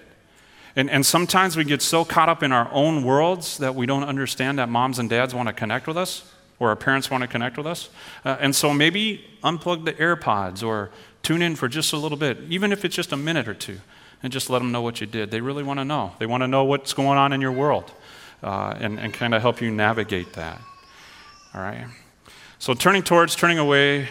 And, 0.75 0.89
and 0.89 1.05
sometimes 1.05 1.55
we 1.55 1.63
get 1.63 1.83
so 1.83 2.03
caught 2.03 2.29
up 2.29 2.41
in 2.41 2.51
our 2.51 2.67
own 2.71 3.03
worlds 3.03 3.59
that 3.59 3.75
we 3.75 3.85
don't 3.85 4.03
understand 4.03 4.57
that 4.57 4.69
moms 4.69 4.97
and 4.97 5.09
dads 5.09 5.35
want 5.35 5.47
to 5.47 5.53
connect 5.53 5.85
with 5.85 5.97
us 5.97 6.31
or 6.59 6.69
our 6.69 6.75
parents 6.75 7.11
want 7.11 7.21
to 7.21 7.27
connect 7.27 7.57
with 7.57 7.67
us. 7.67 7.89
Uh, 8.25 8.37
and 8.39 8.55
so 8.55 8.73
maybe 8.73 9.23
unplug 9.43 9.85
the 9.85 9.93
AirPods 9.93 10.65
or 10.65 10.89
Tune 11.23 11.41
in 11.41 11.55
for 11.55 11.69
just 11.69 11.93
a 11.93 11.97
little 11.97 12.17
bit, 12.17 12.37
even 12.49 12.73
if 12.73 12.83
it's 12.83 12.95
just 12.95 13.13
a 13.13 13.17
minute 13.17 13.47
or 13.47 13.53
two, 13.53 13.79
and 14.21 14.31
just 14.31 14.49
let 14.49 14.59
them 14.59 14.73
know 14.73 14.81
what 14.81 14.99
you 14.99 15.07
did. 15.07 15.31
They 15.31 15.39
really 15.39 15.63
want 15.63 15.79
to 15.79 15.85
know. 15.85 16.11
They 16.19 16.25
want 16.25 16.43
to 16.43 16.47
know 16.47 16.65
what's 16.65 16.93
going 16.93 17.17
on 17.17 17.31
in 17.31 17.39
your 17.39 17.51
world 17.51 17.91
uh, 18.43 18.77
and, 18.79 18.99
and 18.99 19.13
kind 19.13 19.33
of 19.33 19.41
help 19.41 19.61
you 19.61 19.71
navigate 19.71 20.33
that. 20.33 20.61
All 21.53 21.61
right? 21.61 21.87
So, 22.59 22.73
turning 22.73 23.03
towards, 23.03 23.35
turning 23.35 23.59
away, 23.59 24.09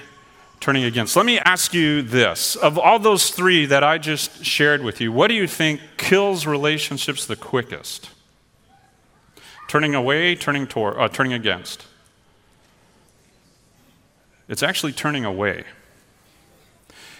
turning 0.60 0.84
against. 0.84 1.16
Let 1.16 1.26
me 1.26 1.38
ask 1.38 1.74
you 1.74 2.02
this. 2.02 2.56
Of 2.56 2.78
all 2.78 2.98
those 2.98 3.30
three 3.30 3.66
that 3.66 3.84
I 3.84 3.98
just 3.98 4.44
shared 4.44 4.82
with 4.82 5.00
you, 5.00 5.12
what 5.12 5.28
do 5.28 5.34
you 5.34 5.46
think 5.46 5.80
kills 5.96 6.46
relationships 6.46 7.26
the 7.26 7.36
quickest? 7.36 8.10
turning 9.72 9.94
away, 9.94 10.34
turning 10.34 10.66
toward, 10.66 10.98
uh, 10.98 11.08
turning 11.08 11.32
against. 11.32 11.86
It's 14.46 14.62
actually 14.62 14.92
turning 14.92 15.24
away. 15.24 15.64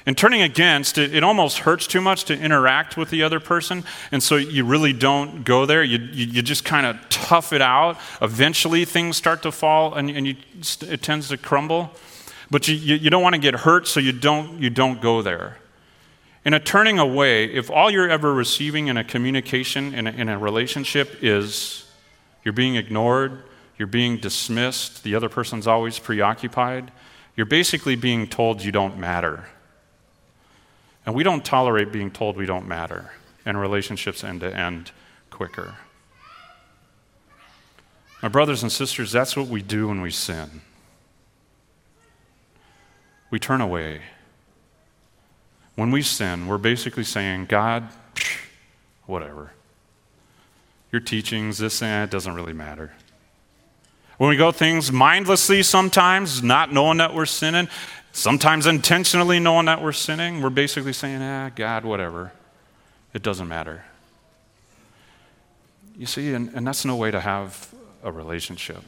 And 0.04 0.18
turning 0.18 0.42
against, 0.42 0.98
it, 0.98 1.14
it, 1.14 1.22
almost 1.22 1.60
hurts 1.60 1.86
too 1.86 2.00
much 2.00 2.24
to 2.24 2.38
interact 2.38 2.96
with 2.96 3.10
the 3.10 3.22
other 3.22 3.38
person. 3.38 3.84
And 4.10 4.22
so 4.22 4.36
you 4.36 4.64
really 4.64 4.92
don't 4.92 5.44
go 5.44 5.64
there. 5.64 5.84
You, 5.84 5.98
you, 5.98 6.26
you 6.26 6.42
just 6.42 6.64
kind 6.64 6.86
of 6.86 6.96
tough 7.08 7.52
it 7.52 7.62
out. 7.62 7.98
Eventually, 8.20 8.84
things 8.84 9.16
start 9.16 9.42
to 9.42 9.52
fall 9.52 9.94
and, 9.94 10.10
and 10.10 10.26
you, 10.26 10.36
it 10.82 11.02
tends 11.02 11.28
to 11.28 11.36
crumble. 11.36 11.92
But 12.50 12.66
you, 12.66 12.74
you, 12.74 12.96
you 12.96 13.10
don't 13.10 13.22
want 13.22 13.34
to 13.34 13.40
get 13.40 13.54
hurt, 13.54 13.86
so 13.86 14.00
you 14.00 14.12
don't, 14.12 14.60
you 14.60 14.70
don't 14.70 15.00
go 15.00 15.22
there. 15.22 15.58
In 16.44 16.52
a 16.52 16.60
turning 16.60 16.98
away, 16.98 17.44
if 17.44 17.70
all 17.70 17.90
you're 17.90 18.10
ever 18.10 18.34
receiving 18.34 18.88
in 18.88 18.96
a 18.96 19.04
communication, 19.04 19.94
in 19.94 20.08
a, 20.08 20.10
in 20.10 20.28
a 20.28 20.36
relationship, 20.36 21.22
is 21.22 21.88
you're 22.44 22.52
being 22.52 22.74
ignored, 22.74 23.44
you're 23.78 23.86
being 23.86 24.18
dismissed, 24.18 25.04
the 25.04 25.14
other 25.14 25.28
person's 25.28 25.68
always 25.68 26.00
preoccupied, 26.00 26.90
you're 27.36 27.46
basically 27.46 27.94
being 27.94 28.26
told 28.26 28.62
you 28.62 28.72
don't 28.72 28.98
matter. 28.98 29.46
And 31.04 31.14
we 31.14 31.22
don't 31.22 31.44
tolerate 31.44 31.92
being 31.92 32.10
told 32.10 32.36
we 32.36 32.46
don't 32.46 32.66
matter, 32.66 33.12
and 33.44 33.60
relationships 33.60 34.22
end 34.22 34.40
to 34.40 34.54
end 34.54 34.92
quicker. 35.30 35.76
My 38.22 38.28
brothers 38.28 38.62
and 38.62 38.70
sisters, 38.70 39.10
that's 39.10 39.36
what 39.36 39.48
we 39.48 39.62
do 39.62 39.88
when 39.88 40.00
we 40.00 40.12
sin. 40.12 40.62
We 43.30 43.40
turn 43.40 43.60
away. 43.60 44.02
When 45.74 45.90
we 45.90 46.02
sin, 46.02 46.46
we're 46.46 46.58
basically 46.58 47.02
saying, 47.02 47.46
God, 47.46 47.88
whatever. 49.06 49.52
Your 50.92 51.00
teachings, 51.00 51.58
this 51.58 51.82
and 51.82 51.90
that 51.90 52.10
doesn't 52.14 52.34
really 52.34 52.52
matter. 52.52 52.92
When 54.18 54.28
we 54.28 54.36
go 54.36 54.52
things 54.52 54.92
mindlessly 54.92 55.62
sometimes, 55.64 56.42
not 56.42 56.72
knowing 56.72 56.98
that 56.98 57.14
we're 57.14 57.26
sinning, 57.26 57.68
sometimes 58.12 58.66
intentionally 58.66 59.40
knowing 59.40 59.66
that 59.66 59.82
we're 59.82 59.92
sinning, 59.92 60.40
we're 60.40 60.50
basically 60.50 60.92
saying, 60.92 61.22
ah, 61.22 61.50
God, 61.54 61.84
whatever. 61.84 62.32
It 63.14 63.22
doesn't 63.22 63.48
matter. 63.48 63.84
You 65.96 66.06
see, 66.06 66.32
and, 66.32 66.50
and 66.54 66.66
that's 66.66 66.84
no 66.84 66.96
way 66.96 67.10
to 67.10 67.20
have 67.20 67.74
a 68.02 68.10
relationship. 68.10 68.82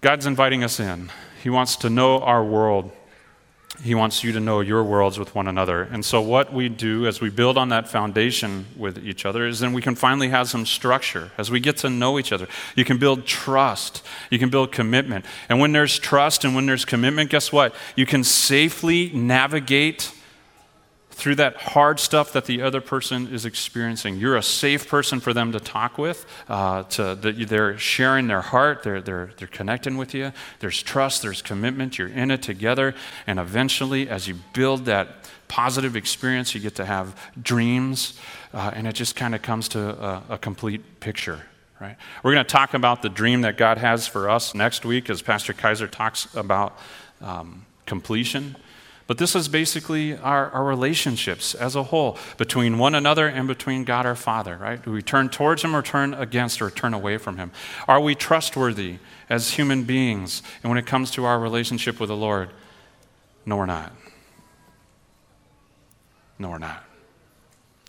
God's 0.00 0.24
inviting 0.24 0.64
us 0.64 0.80
in. 0.80 1.10
He 1.42 1.50
wants 1.50 1.76
to 1.76 1.90
know 1.90 2.20
our 2.20 2.42
world. 2.42 2.90
He 3.82 3.94
wants 3.94 4.22
you 4.22 4.32
to 4.32 4.40
know 4.40 4.60
your 4.60 4.84
worlds 4.84 5.18
with 5.18 5.34
one 5.34 5.46
another. 5.46 5.82
And 5.82 6.04
so, 6.04 6.20
what 6.20 6.52
we 6.52 6.68
do 6.68 7.06
as 7.06 7.20
we 7.20 7.30
build 7.30 7.56
on 7.56 7.70
that 7.70 7.88
foundation 7.88 8.66
with 8.76 8.98
each 8.98 9.24
other 9.24 9.46
is 9.46 9.60
then 9.60 9.72
we 9.72 9.80
can 9.80 9.94
finally 9.94 10.28
have 10.28 10.48
some 10.48 10.66
structure 10.66 11.30
as 11.38 11.50
we 11.50 11.60
get 11.60 11.78
to 11.78 11.88
know 11.88 12.18
each 12.18 12.30
other. 12.32 12.46
You 12.76 12.84
can 12.84 12.98
build 12.98 13.24
trust, 13.26 14.04
you 14.28 14.38
can 14.38 14.50
build 14.50 14.70
commitment. 14.70 15.24
And 15.48 15.60
when 15.60 15.72
there's 15.72 15.98
trust 15.98 16.44
and 16.44 16.54
when 16.54 16.66
there's 16.66 16.84
commitment, 16.84 17.30
guess 17.30 17.52
what? 17.52 17.74
You 17.96 18.04
can 18.04 18.22
safely 18.22 19.10
navigate 19.14 20.12
through 21.20 21.34
that 21.34 21.54
hard 21.56 22.00
stuff 22.00 22.32
that 22.32 22.46
the 22.46 22.62
other 22.62 22.80
person 22.80 23.28
is 23.28 23.44
experiencing. 23.44 24.16
You're 24.16 24.36
a 24.36 24.42
safe 24.42 24.88
person 24.88 25.20
for 25.20 25.34
them 25.34 25.52
to 25.52 25.60
talk 25.60 25.98
with. 25.98 26.24
Uh, 26.48 26.84
to, 26.84 27.14
they're 27.14 27.76
sharing 27.76 28.26
their 28.26 28.40
heart, 28.40 28.82
they're, 28.82 29.02
they're, 29.02 29.30
they're 29.36 29.46
connecting 29.46 29.98
with 29.98 30.14
you. 30.14 30.32
There's 30.60 30.82
trust, 30.82 31.20
there's 31.20 31.42
commitment, 31.42 31.98
you're 31.98 32.08
in 32.08 32.30
it 32.30 32.40
together. 32.40 32.94
And 33.26 33.38
eventually, 33.38 34.08
as 34.08 34.28
you 34.28 34.36
build 34.54 34.86
that 34.86 35.30
positive 35.46 35.94
experience, 35.94 36.54
you 36.54 36.60
get 36.62 36.76
to 36.76 36.86
have 36.86 37.14
dreams, 37.40 38.18
uh, 38.54 38.70
and 38.74 38.86
it 38.86 38.94
just 38.94 39.14
kind 39.14 39.34
of 39.34 39.42
comes 39.42 39.68
to 39.68 39.80
a, 39.80 40.22
a 40.30 40.38
complete 40.38 41.00
picture. 41.00 41.42
Right? 41.78 41.96
We're 42.22 42.32
going 42.32 42.46
to 42.46 42.50
talk 42.50 42.72
about 42.72 43.02
the 43.02 43.10
dream 43.10 43.42
that 43.42 43.58
God 43.58 43.76
has 43.76 44.06
for 44.06 44.30
us 44.30 44.54
next 44.54 44.86
week 44.86 45.10
as 45.10 45.20
Pastor 45.20 45.52
Kaiser 45.52 45.86
talks 45.86 46.34
about 46.34 46.78
um, 47.20 47.66
completion. 47.84 48.56
But 49.10 49.18
this 49.18 49.34
is 49.34 49.48
basically 49.48 50.16
our, 50.16 50.50
our 50.52 50.62
relationships 50.62 51.56
as 51.56 51.74
a 51.74 51.82
whole 51.82 52.16
between 52.36 52.78
one 52.78 52.94
another 52.94 53.26
and 53.26 53.48
between 53.48 53.82
God 53.82 54.06
our 54.06 54.14
Father, 54.14 54.56
right? 54.56 54.80
Do 54.80 54.92
we 54.92 55.02
turn 55.02 55.28
towards 55.28 55.64
Him 55.64 55.74
or 55.74 55.82
turn 55.82 56.14
against 56.14 56.62
or 56.62 56.70
turn 56.70 56.94
away 56.94 57.18
from 57.18 57.36
Him? 57.36 57.50
Are 57.88 57.98
we 57.98 58.14
trustworthy 58.14 58.98
as 59.28 59.54
human 59.54 59.82
beings? 59.82 60.44
And 60.62 60.70
when 60.70 60.78
it 60.78 60.86
comes 60.86 61.10
to 61.10 61.24
our 61.24 61.40
relationship 61.40 61.98
with 61.98 62.06
the 62.06 62.14
Lord, 62.14 62.50
no, 63.44 63.56
we're 63.56 63.66
not. 63.66 63.92
No, 66.38 66.50
we're 66.50 66.58
not. 66.58 66.84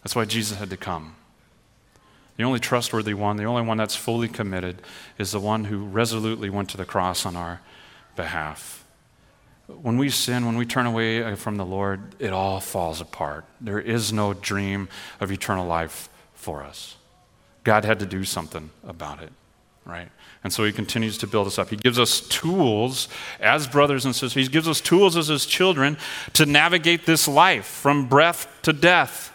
That's 0.01 0.15
why 0.15 0.25
Jesus 0.25 0.57
had 0.57 0.71
to 0.71 0.77
come. 0.77 1.15
The 2.37 2.45
only 2.45 2.59
trustworthy 2.59 3.13
one, 3.13 3.37
the 3.37 3.43
only 3.43 3.61
one 3.61 3.77
that's 3.77 3.95
fully 3.95 4.27
committed, 4.27 4.81
is 5.19 5.33
the 5.33 5.39
one 5.39 5.65
who 5.65 5.85
resolutely 5.85 6.49
went 6.49 6.69
to 6.69 6.77
the 6.77 6.85
cross 6.85 7.27
on 7.27 7.35
our 7.35 7.61
behalf 8.15 8.80
when 9.81 9.97
we 9.97 10.09
sin, 10.09 10.45
when 10.45 10.57
we 10.57 10.65
turn 10.65 10.85
away 10.85 11.23
uh, 11.23 11.35
from 11.35 11.57
the 11.57 11.65
Lord, 11.65 12.15
it 12.19 12.31
all 12.31 12.59
falls 12.59 13.01
apart. 13.01 13.45
There 13.59 13.79
is 13.79 14.11
no 14.11 14.33
dream 14.33 14.89
of 15.19 15.31
eternal 15.31 15.65
life 15.65 16.09
for 16.33 16.63
us. 16.63 16.95
God 17.63 17.85
had 17.85 17.99
to 17.99 18.05
do 18.05 18.23
something 18.23 18.71
about 18.83 19.21
it, 19.21 19.31
right? 19.85 20.09
And 20.43 20.51
so 20.51 20.63
he 20.63 20.71
continues 20.71 21.17
to 21.19 21.27
build 21.27 21.45
us 21.47 21.59
up. 21.59 21.69
He 21.69 21.75
gives 21.75 21.99
us 21.99 22.21
tools 22.21 23.07
as 23.39 23.67
brothers 23.67 24.05
and 24.05 24.15
sisters. 24.15 24.47
He 24.47 24.51
gives 24.51 24.67
us 24.67 24.81
tools 24.81 25.15
as 25.15 25.27
his 25.27 25.45
children 25.45 25.97
to 26.33 26.45
navigate 26.45 27.05
this 27.05 27.27
life 27.27 27.65
from 27.65 28.07
breath 28.07 28.47
to 28.63 28.73
death. 28.73 29.31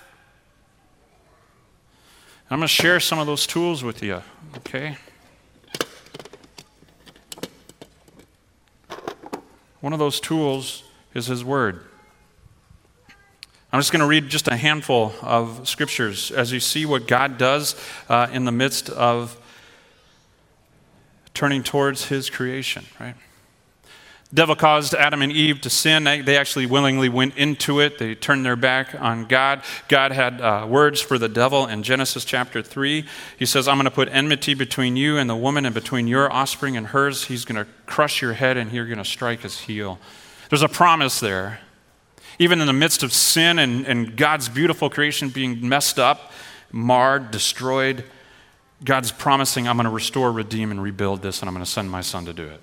I'm 2.50 2.58
going 2.58 2.68
to 2.68 2.68
share 2.68 3.00
some 3.00 3.18
of 3.18 3.26
those 3.26 3.46
tools 3.46 3.82
with 3.84 4.02
you, 4.02 4.22
okay? 4.58 4.96
One 9.86 9.92
of 9.92 10.00
those 10.00 10.18
tools 10.18 10.82
is 11.14 11.28
His 11.28 11.44
Word. 11.44 11.84
I'm 13.72 13.78
just 13.78 13.92
going 13.92 14.00
to 14.00 14.06
read 14.08 14.28
just 14.28 14.48
a 14.48 14.56
handful 14.56 15.14
of 15.22 15.68
scriptures 15.68 16.32
as 16.32 16.50
you 16.50 16.58
see 16.58 16.84
what 16.84 17.06
God 17.06 17.38
does 17.38 17.76
uh, 18.08 18.26
in 18.32 18.46
the 18.46 18.50
midst 18.50 18.90
of 18.90 19.40
turning 21.34 21.62
towards 21.62 22.06
His 22.06 22.30
creation, 22.30 22.84
right? 22.98 23.14
Devil 24.34 24.56
caused 24.56 24.94
Adam 24.94 25.22
and 25.22 25.32
Eve 25.32 25.60
to 25.60 25.70
sin. 25.70 26.04
They 26.04 26.36
actually 26.36 26.66
willingly 26.66 27.08
went 27.08 27.36
into 27.36 27.80
it. 27.80 27.98
They 27.98 28.14
turned 28.14 28.44
their 28.44 28.56
back 28.56 28.94
on 29.00 29.26
God. 29.26 29.62
God 29.88 30.12
had 30.12 30.40
uh, 30.40 30.66
words 30.68 31.00
for 31.00 31.18
the 31.18 31.28
devil 31.28 31.66
in 31.66 31.82
Genesis 31.82 32.24
chapter 32.24 32.62
3. 32.62 33.04
He 33.38 33.46
says, 33.46 33.68
I'm 33.68 33.76
going 33.76 33.84
to 33.84 33.90
put 33.90 34.08
enmity 34.10 34.54
between 34.54 34.96
you 34.96 35.16
and 35.16 35.30
the 35.30 35.36
woman 35.36 35.64
and 35.64 35.74
between 35.74 36.08
your 36.08 36.32
offspring 36.32 36.76
and 36.76 36.88
hers. 36.88 37.24
He's 37.24 37.44
going 37.44 37.64
to 37.64 37.70
crush 37.86 38.20
your 38.20 38.32
head 38.32 38.56
and 38.56 38.72
you're 38.72 38.86
going 38.86 38.98
to 38.98 39.04
strike 39.04 39.40
his 39.40 39.60
heel. 39.60 39.98
There's 40.50 40.62
a 40.62 40.68
promise 40.68 41.20
there. 41.20 41.60
Even 42.38 42.60
in 42.60 42.66
the 42.66 42.72
midst 42.72 43.02
of 43.02 43.12
sin 43.12 43.58
and, 43.58 43.86
and 43.86 44.16
God's 44.16 44.48
beautiful 44.48 44.90
creation 44.90 45.30
being 45.30 45.66
messed 45.66 45.98
up, 45.98 46.32
marred, 46.70 47.30
destroyed, 47.30 48.04
God's 48.84 49.10
promising, 49.10 49.66
I'm 49.66 49.76
going 49.76 49.84
to 49.84 49.90
restore, 49.90 50.30
redeem, 50.30 50.70
and 50.70 50.82
rebuild 50.82 51.22
this, 51.22 51.40
and 51.40 51.48
I'm 51.48 51.54
going 51.54 51.64
to 51.64 51.70
send 51.70 51.90
my 51.90 52.02
son 52.02 52.26
to 52.26 52.34
do 52.34 52.44
it. 52.44 52.60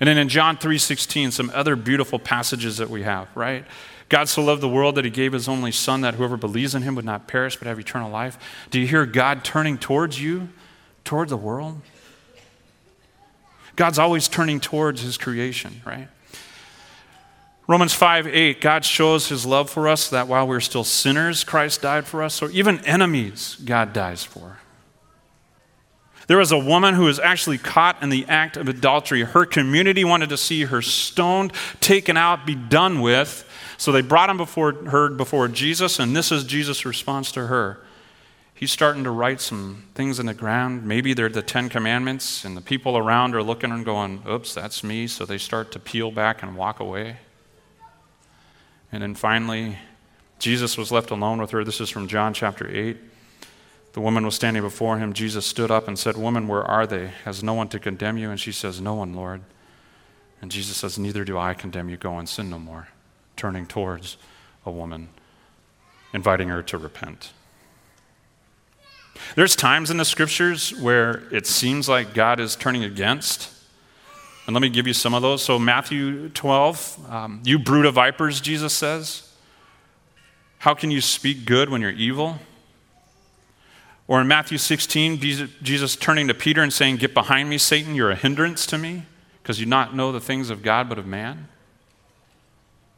And 0.00 0.08
then 0.08 0.16
in 0.16 0.28
John 0.28 0.56
3:16, 0.56 1.30
some 1.30 1.50
other 1.54 1.76
beautiful 1.76 2.18
passages 2.18 2.78
that 2.78 2.88
we 2.88 3.02
have, 3.02 3.28
right? 3.34 3.64
God 4.08 4.28
so 4.28 4.42
loved 4.42 4.60
the 4.60 4.68
world 4.68 4.96
that 4.96 5.04
he 5.04 5.10
gave 5.10 5.32
his 5.32 5.46
only 5.46 5.70
son 5.70 6.00
that 6.00 6.14
whoever 6.14 6.36
believes 6.36 6.74
in 6.74 6.82
him 6.82 6.96
would 6.96 7.04
not 7.04 7.28
perish 7.28 7.56
but 7.56 7.68
have 7.68 7.78
eternal 7.78 8.10
life. 8.10 8.38
Do 8.70 8.80
you 8.80 8.86
hear 8.88 9.06
God 9.06 9.44
turning 9.44 9.78
towards 9.78 10.20
you, 10.20 10.48
toward 11.04 11.28
the 11.28 11.36
world? 11.36 11.80
God's 13.76 13.98
always 14.00 14.26
turning 14.26 14.58
towards 14.58 15.02
his 15.02 15.16
creation, 15.16 15.80
right? 15.86 16.08
Romans 17.68 17.94
5 17.94 18.26
8, 18.26 18.60
God 18.60 18.84
shows 18.84 19.28
his 19.28 19.46
love 19.46 19.70
for 19.70 19.86
us 19.86 20.10
that 20.10 20.26
while 20.26 20.44
we 20.44 20.56
we're 20.56 20.60
still 20.60 20.82
sinners, 20.82 21.44
Christ 21.44 21.82
died 21.82 22.04
for 22.04 22.22
us. 22.22 22.42
Or 22.42 22.50
even 22.50 22.80
enemies, 22.80 23.56
God 23.64 23.92
dies 23.92 24.24
for. 24.24 24.58
There 26.30 26.38
was 26.38 26.52
a 26.52 26.58
woman 26.58 26.94
who 26.94 27.06
was 27.06 27.18
actually 27.18 27.58
caught 27.58 28.04
in 28.04 28.08
the 28.08 28.24
act 28.28 28.56
of 28.56 28.68
adultery. 28.68 29.24
Her 29.24 29.44
community 29.44 30.04
wanted 30.04 30.28
to 30.28 30.36
see 30.36 30.62
her 30.62 30.80
stoned, 30.80 31.52
taken 31.80 32.16
out, 32.16 32.46
be 32.46 32.54
done 32.54 33.00
with. 33.00 33.44
So 33.78 33.90
they 33.90 34.00
brought 34.00 34.30
him 34.30 34.36
before 34.36 34.74
her 34.74 35.10
before 35.10 35.48
Jesus, 35.48 35.98
and 35.98 36.14
this 36.14 36.30
is 36.30 36.44
Jesus' 36.44 36.86
response 36.86 37.32
to 37.32 37.48
her. 37.48 37.80
He's 38.54 38.70
starting 38.70 39.02
to 39.02 39.10
write 39.10 39.40
some 39.40 39.86
things 39.96 40.20
in 40.20 40.26
the 40.26 40.32
ground. 40.32 40.86
Maybe 40.86 41.14
they're 41.14 41.28
the 41.28 41.42
Ten 41.42 41.68
Commandments, 41.68 42.44
and 42.44 42.56
the 42.56 42.60
people 42.60 42.96
around 42.96 43.34
are 43.34 43.42
looking 43.42 43.72
and 43.72 43.84
going, 43.84 44.22
Oops, 44.28 44.54
that's 44.54 44.84
me. 44.84 45.08
So 45.08 45.26
they 45.26 45.36
start 45.36 45.72
to 45.72 45.80
peel 45.80 46.12
back 46.12 46.44
and 46.44 46.56
walk 46.56 46.78
away. 46.78 47.16
And 48.92 49.02
then 49.02 49.16
finally, 49.16 49.78
Jesus 50.38 50.78
was 50.78 50.92
left 50.92 51.10
alone 51.10 51.40
with 51.40 51.50
her. 51.50 51.64
This 51.64 51.80
is 51.80 51.90
from 51.90 52.06
John 52.06 52.34
chapter 52.34 52.70
8. 52.72 53.09
The 53.92 54.00
woman 54.00 54.24
was 54.24 54.36
standing 54.36 54.62
before 54.62 54.98
him. 54.98 55.12
Jesus 55.12 55.44
stood 55.44 55.70
up 55.70 55.88
and 55.88 55.98
said, 55.98 56.16
Woman, 56.16 56.46
where 56.46 56.62
are 56.62 56.86
they? 56.86 57.08
Has 57.24 57.42
no 57.42 57.54
one 57.54 57.68
to 57.68 57.78
condemn 57.78 58.18
you? 58.18 58.30
And 58.30 58.38
she 58.38 58.52
says, 58.52 58.80
No 58.80 58.94
one, 58.94 59.14
Lord. 59.14 59.42
And 60.40 60.50
Jesus 60.50 60.76
says, 60.76 60.98
Neither 60.98 61.24
do 61.24 61.36
I 61.36 61.54
condemn 61.54 61.88
you. 61.88 61.96
Go 61.96 62.18
and 62.18 62.28
sin 62.28 62.50
no 62.50 62.58
more. 62.58 62.88
Turning 63.36 63.66
towards 63.66 64.16
a 64.64 64.70
woman, 64.70 65.08
inviting 66.12 66.48
her 66.48 66.62
to 66.62 66.78
repent. 66.78 67.32
There's 69.34 69.56
times 69.56 69.90
in 69.90 69.96
the 69.96 70.04
scriptures 70.04 70.74
where 70.80 71.22
it 71.32 71.46
seems 71.46 71.88
like 71.88 72.14
God 72.14 72.40
is 72.40 72.56
turning 72.56 72.84
against. 72.84 73.52
And 74.46 74.54
let 74.54 74.62
me 74.62 74.68
give 74.68 74.86
you 74.86 74.94
some 74.94 75.14
of 75.14 75.22
those. 75.22 75.42
So, 75.42 75.58
Matthew 75.58 76.28
12, 76.30 77.10
um, 77.10 77.42
you 77.44 77.58
brood 77.58 77.86
of 77.86 77.94
vipers, 77.94 78.40
Jesus 78.40 78.72
says. 78.72 79.28
How 80.58 80.74
can 80.74 80.90
you 80.90 81.00
speak 81.00 81.44
good 81.44 81.70
when 81.70 81.80
you're 81.80 81.90
evil? 81.90 82.38
Or 84.10 84.20
in 84.20 84.26
Matthew 84.26 84.58
16, 84.58 85.20
Jesus, 85.62 85.94
turning 85.94 86.26
to 86.26 86.34
Peter 86.34 86.64
and 86.64 86.72
saying, 86.72 86.96
Get 86.96 87.14
behind 87.14 87.48
me, 87.48 87.58
Satan, 87.58 87.94
you're 87.94 88.10
a 88.10 88.16
hindrance 88.16 88.66
to 88.66 88.76
me, 88.76 89.04
because 89.40 89.60
you 89.60 89.66
not 89.66 89.94
know 89.94 90.10
the 90.10 90.18
things 90.18 90.50
of 90.50 90.64
God 90.64 90.88
but 90.88 90.98
of 90.98 91.06
man. 91.06 91.46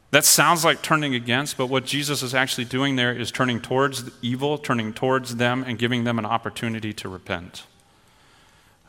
That 0.09 0.25
sounds 0.25 0.65
like 0.65 0.81
turning 0.81 1.13
against, 1.13 1.55
but 1.55 1.67
what 1.67 1.85
Jesus 1.85 2.23
is 2.23 2.33
actually 2.33 2.65
doing 2.65 2.95
there 2.95 3.13
is 3.15 3.31
turning 3.31 3.61
towards 3.61 4.09
evil, 4.23 4.57
turning 4.57 4.91
towards 4.91 5.35
them, 5.35 5.63
and 5.67 5.77
giving 5.77 6.03
them 6.03 6.17
an 6.17 6.25
opportunity 6.25 6.93
to 6.93 7.07
repent. 7.07 7.67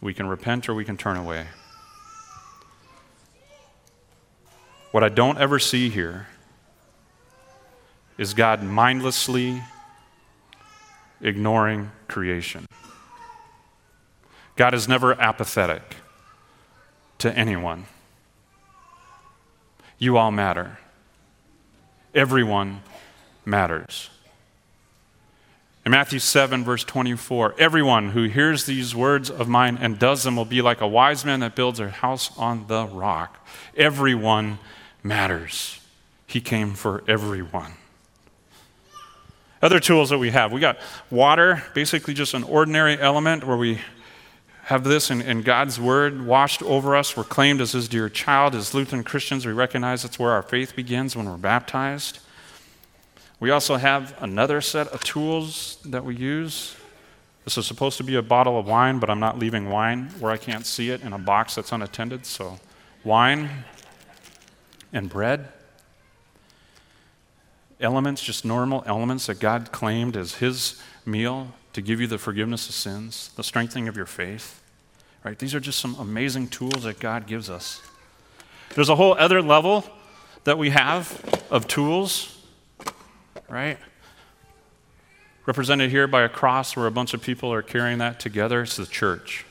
We 0.00 0.14
can 0.14 0.26
repent 0.26 0.66
or 0.66 0.72
we 0.72 0.86
can 0.86 0.96
turn 0.96 1.18
away. 1.18 1.48
What 4.92 5.04
I 5.04 5.10
don't 5.10 5.36
ever 5.36 5.58
see 5.58 5.90
here 5.90 6.28
is 8.16 8.32
God 8.32 8.62
mindlessly 8.62 9.62
ignoring 11.24 11.90
creation. 12.06 12.66
God 14.56 14.74
is 14.74 14.86
never 14.86 15.20
apathetic 15.20 15.96
to 17.18 17.36
anyone. 17.36 17.86
You 19.98 20.16
all 20.16 20.30
matter. 20.30 20.78
Everyone 22.14 22.82
matters. 23.44 24.10
In 25.84 25.90
Matthew 25.90 26.18
7, 26.18 26.64
verse 26.64 26.84
24, 26.84 27.56
everyone 27.58 28.10
who 28.10 28.24
hears 28.24 28.64
these 28.64 28.94
words 28.94 29.30
of 29.30 29.48
mine 29.48 29.76
and 29.80 29.98
does 29.98 30.22
them 30.22 30.36
will 30.36 30.46
be 30.46 30.62
like 30.62 30.80
a 30.80 30.86
wise 30.86 31.24
man 31.24 31.40
that 31.40 31.54
builds 31.54 31.78
a 31.78 31.90
house 31.90 32.30
on 32.38 32.66
the 32.68 32.86
rock. 32.86 33.46
Everyone 33.76 34.58
matters. 35.02 35.80
He 36.26 36.40
came 36.40 36.72
for 36.72 37.04
everyone. 37.06 37.72
Other 39.64 39.80
tools 39.80 40.10
that 40.10 40.18
we 40.18 40.28
have 40.28 40.52
we 40.52 40.60
got 40.60 40.76
water, 41.10 41.62
basically 41.72 42.12
just 42.12 42.34
an 42.34 42.44
ordinary 42.44 43.00
element 43.00 43.44
where 43.44 43.56
we 43.56 43.80
have 44.64 44.84
this 44.84 45.10
in, 45.10 45.22
in, 45.22 45.40
God's 45.40 45.80
word 45.80 46.26
washed 46.26 46.62
over 46.62 46.94
us. 46.94 47.16
We're 47.16 47.24
claimed 47.24 47.62
as 47.62 47.72
his 47.72 47.88
dear 47.88 48.10
child. 48.10 48.54
As 48.54 48.74
Lutheran 48.74 49.04
Christians, 49.04 49.46
we 49.46 49.52
recognize 49.52 50.02
that's 50.02 50.18
where 50.18 50.32
our 50.32 50.42
faith 50.42 50.76
begins 50.76 51.16
when 51.16 51.24
we're 51.24 51.38
baptized. 51.38 52.18
We 53.40 53.50
also 53.50 53.76
have 53.76 54.14
another 54.20 54.60
set 54.60 54.88
of 54.88 55.02
tools 55.02 55.78
that 55.86 56.04
we 56.04 56.14
use. 56.14 56.76
This 57.44 57.56
is 57.56 57.66
supposed 57.66 57.96
to 57.96 58.04
be 58.04 58.16
a 58.16 58.22
bottle 58.22 58.58
of 58.58 58.66
wine, 58.66 58.98
but 58.98 59.08
I'm 59.08 59.20
not 59.20 59.38
leaving 59.38 59.70
wine 59.70 60.10
where 60.18 60.30
I 60.30 60.36
can't 60.36 60.66
see 60.66 60.90
it 60.90 61.00
in 61.00 61.14
a 61.14 61.18
box 61.18 61.54
that's 61.54 61.72
unattended. 61.72 62.26
So, 62.26 62.60
wine 63.02 63.48
and 64.92 65.08
bread. 65.08 65.48
Elements, 67.84 68.22
just 68.22 68.46
normal 68.46 68.82
elements 68.86 69.26
that 69.26 69.38
God 69.40 69.70
claimed 69.70 70.16
as 70.16 70.36
his 70.36 70.80
meal 71.04 71.48
to 71.74 71.82
give 71.82 72.00
you 72.00 72.06
the 72.06 72.16
forgiveness 72.16 72.66
of 72.66 72.74
sins, 72.74 73.30
the 73.36 73.44
strengthening 73.44 73.88
of 73.88 73.96
your 73.96 74.06
faith. 74.06 74.62
Right? 75.22 75.38
These 75.38 75.54
are 75.54 75.60
just 75.60 75.80
some 75.80 75.94
amazing 75.96 76.48
tools 76.48 76.84
that 76.84 76.98
God 76.98 77.26
gives 77.26 77.50
us. 77.50 77.82
There's 78.74 78.88
a 78.88 78.96
whole 78.96 79.12
other 79.18 79.42
level 79.42 79.84
that 80.44 80.56
we 80.56 80.70
have 80.70 81.44
of 81.50 81.68
tools, 81.68 82.42
right? 83.50 83.76
Represented 85.44 85.90
here 85.90 86.06
by 86.06 86.22
a 86.22 86.28
cross 86.30 86.74
where 86.76 86.86
a 86.86 86.90
bunch 86.90 87.12
of 87.12 87.20
people 87.20 87.52
are 87.52 87.62
carrying 87.62 87.98
that 87.98 88.18
together. 88.18 88.62
It's 88.62 88.76
the 88.76 88.86
church. 88.86 89.44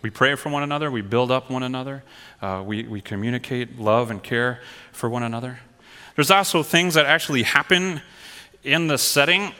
We 0.00 0.08
pray 0.08 0.34
for 0.34 0.48
one 0.48 0.62
another, 0.62 0.90
we 0.90 1.02
build 1.02 1.30
up 1.30 1.50
one 1.50 1.62
another, 1.62 2.04
uh, 2.40 2.62
we, 2.64 2.84
we 2.84 3.02
communicate 3.02 3.78
love 3.78 4.10
and 4.10 4.22
care 4.22 4.60
for 4.92 5.10
one 5.10 5.22
another. 5.22 5.60
There's 6.14 6.30
also 6.30 6.62
things 6.62 6.94
that 6.94 7.06
actually 7.06 7.42
happen 7.42 8.00
in 8.62 8.86
the 8.86 8.98
setting 8.98 9.52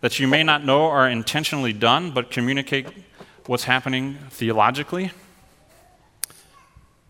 that 0.00 0.18
you 0.18 0.28
may 0.28 0.42
not 0.42 0.64
know 0.64 0.84
are 0.84 1.08
intentionally 1.08 1.72
done, 1.72 2.10
but 2.10 2.30
communicate 2.30 2.86
what's 3.46 3.64
happening 3.64 4.18
theologically. 4.30 5.10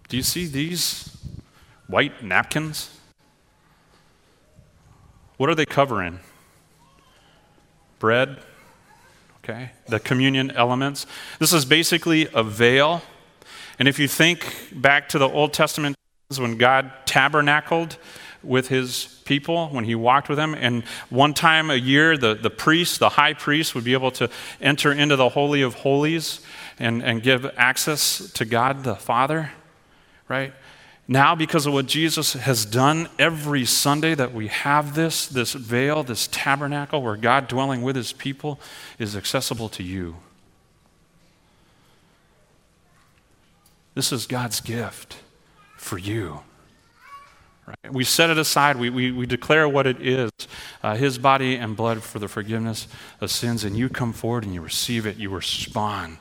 Do 0.08 0.16
you 0.16 0.22
see 0.22 0.46
these 0.46 1.16
white 1.88 2.22
napkins? 2.22 2.96
What 5.36 5.50
are 5.50 5.54
they 5.56 5.66
covering? 5.66 6.20
Bread, 7.98 8.38
okay? 9.42 9.72
The 9.88 9.98
communion 9.98 10.52
elements. 10.52 11.06
This 11.40 11.52
is 11.52 11.64
basically 11.64 12.28
a 12.32 12.44
veil. 12.44 13.02
And 13.78 13.88
if 13.88 13.98
you 13.98 14.06
think 14.06 14.68
back 14.72 15.08
to 15.08 15.18
the 15.18 15.28
Old 15.28 15.52
Testament 15.52 15.96
when 16.36 16.56
God 16.56 16.92
tabernacled, 17.06 17.96
with 18.44 18.68
his 18.68 19.20
people 19.24 19.68
when 19.68 19.84
he 19.84 19.94
walked 19.94 20.28
with 20.28 20.36
them. 20.36 20.54
And 20.54 20.84
one 21.10 21.34
time 21.34 21.70
a 21.70 21.76
year, 21.76 22.16
the, 22.16 22.34
the 22.34 22.50
priest, 22.50 22.98
the 23.00 23.10
high 23.10 23.34
priest, 23.34 23.74
would 23.74 23.84
be 23.84 23.92
able 23.92 24.10
to 24.12 24.28
enter 24.60 24.92
into 24.92 25.16
the 25.16 25.30
Holy 25.30 25.62
of 25.62 25.74
Holies 25.74 26.40
and, 26.78 27.02
and 27.02 27.22
give 27.22 27.46
access 27.56 28.30
to 28.32 28.44
God 28.44 28.84
the 28.84 28.96
Father, 28.96 29.52
right? 30.28 30.52
Now, 31.06 31.34
because 31.34 31.66
of 31.66 31.74
what 31.74 31.86
Jesus 31.86 32.32
has 32.32 32.64
done 32.64 33.08
every 33.18 33.66
Sunday, 33.66 34.14
that 34.14 34.32
we 34.32 34.48
have 34.48 34.94
this, 34.94 35.26
this 35.26 35.52
veil, 35.52 36.02
this 36.02 36.28
tabernacle 36.32 37.02
where 37.02 37.16
God 37.16 37.46
dwelling 37.46 37.82
with 37.82 37.94
his 37.94 38.12
people 38.12 38.58
is 38.98 39.14
accessible 39.14 39.68
to 39.70 39.82
you. 39.82 40.16
This 43.94 44.12
is 44.12 44.26
God's 44.26 44.60
gift 44.60 45.18
for 45.76 45.98
you. 45.98 46.40
Right? 47.66 47.92
We 47.92 48.04
set 48.04 48.30
it 48.30 48.38
aside. 48.38 48.76
We, 48.76 48.90
we, 48.90 49.10
we 49.10 49.26
declare 49.26 49.68
what 49.68 49.86
it 49.86 50.00
is 50.00 50.30
uh, 50.82 50.96
His 50.96 51.18
body 51.18 51.56
and 51.56 51.76
blood 51.76 52.02
for 52.02 52.18
the 52.18 52.28
forgiveness 52.28 52.88
of 53.20 53.30
sins. 53.30 53.64
And 53.64 53.76
you 53.76 53.88
come 53.88 54.12
forward 54.12 54.44
and 54.44 54.54
you 54.54 54.60
receive 54.60 55.06
it. 55.06 55.16
You 55.16 55.30
respond 55.30 56.18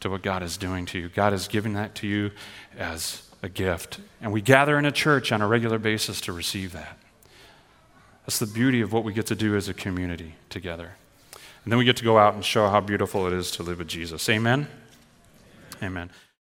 to 0.00 0.10
what 0.10 0.22
God 0.22 0.42
is 0.42 0.56
doing 0.56 0.86
to 0.86 0.98
you. 0.98 1.08
God 1.08 1.32
is 1.32 1.48
giving 1.48 1.74
that 1.74 1.94
to 1.96 2.06
you 2.06 2.30
as 2.76 3.22
a 3.42 3.48
gift. 3.48 4.00
And 4.20 4.32
we 4.32 4.40
gather 4.40 4.78
in 4.78 4.84
a 4.84 4.92
church 4.92 5.32
on 5.32 5.40
a 5.42 5.48
regular 5.48 5.78
basis 5.78 6.20
to 6.22 6.32
receive 6.32 6.72
that. 6.72 6.98
That's 8.22 8.38
the 8.38 8.46
beauty 8.46 8.80
of 8.80 8.92
what 8.92 9.04
we 9.04 9.12
get 9.12 9.26
to 9.26 9.34
do 9.34 9.56
as 9.56 9.68
a 9.68 9.74
community 9.74 10.34
together. 10.50 10.96
And 11.64 11.72
then 11.72 11.78
we 11.78 11.84
get 11.84 11.96
to 11.96 12.04
go 12.04 12.18
out 12.18 12.34
and 12.34 12.44
show 12.44 12.68
how 12.68 12.80
beautiful 12.80 13.26
it 13.26 13.32
is 13.32 13.50
to 13.52 13.62
live 13.62 13.78
with 13.78 13.88
Jesus. 13.88 14.28
Amen? 14.28 14.68
Amen. 15.82 16.10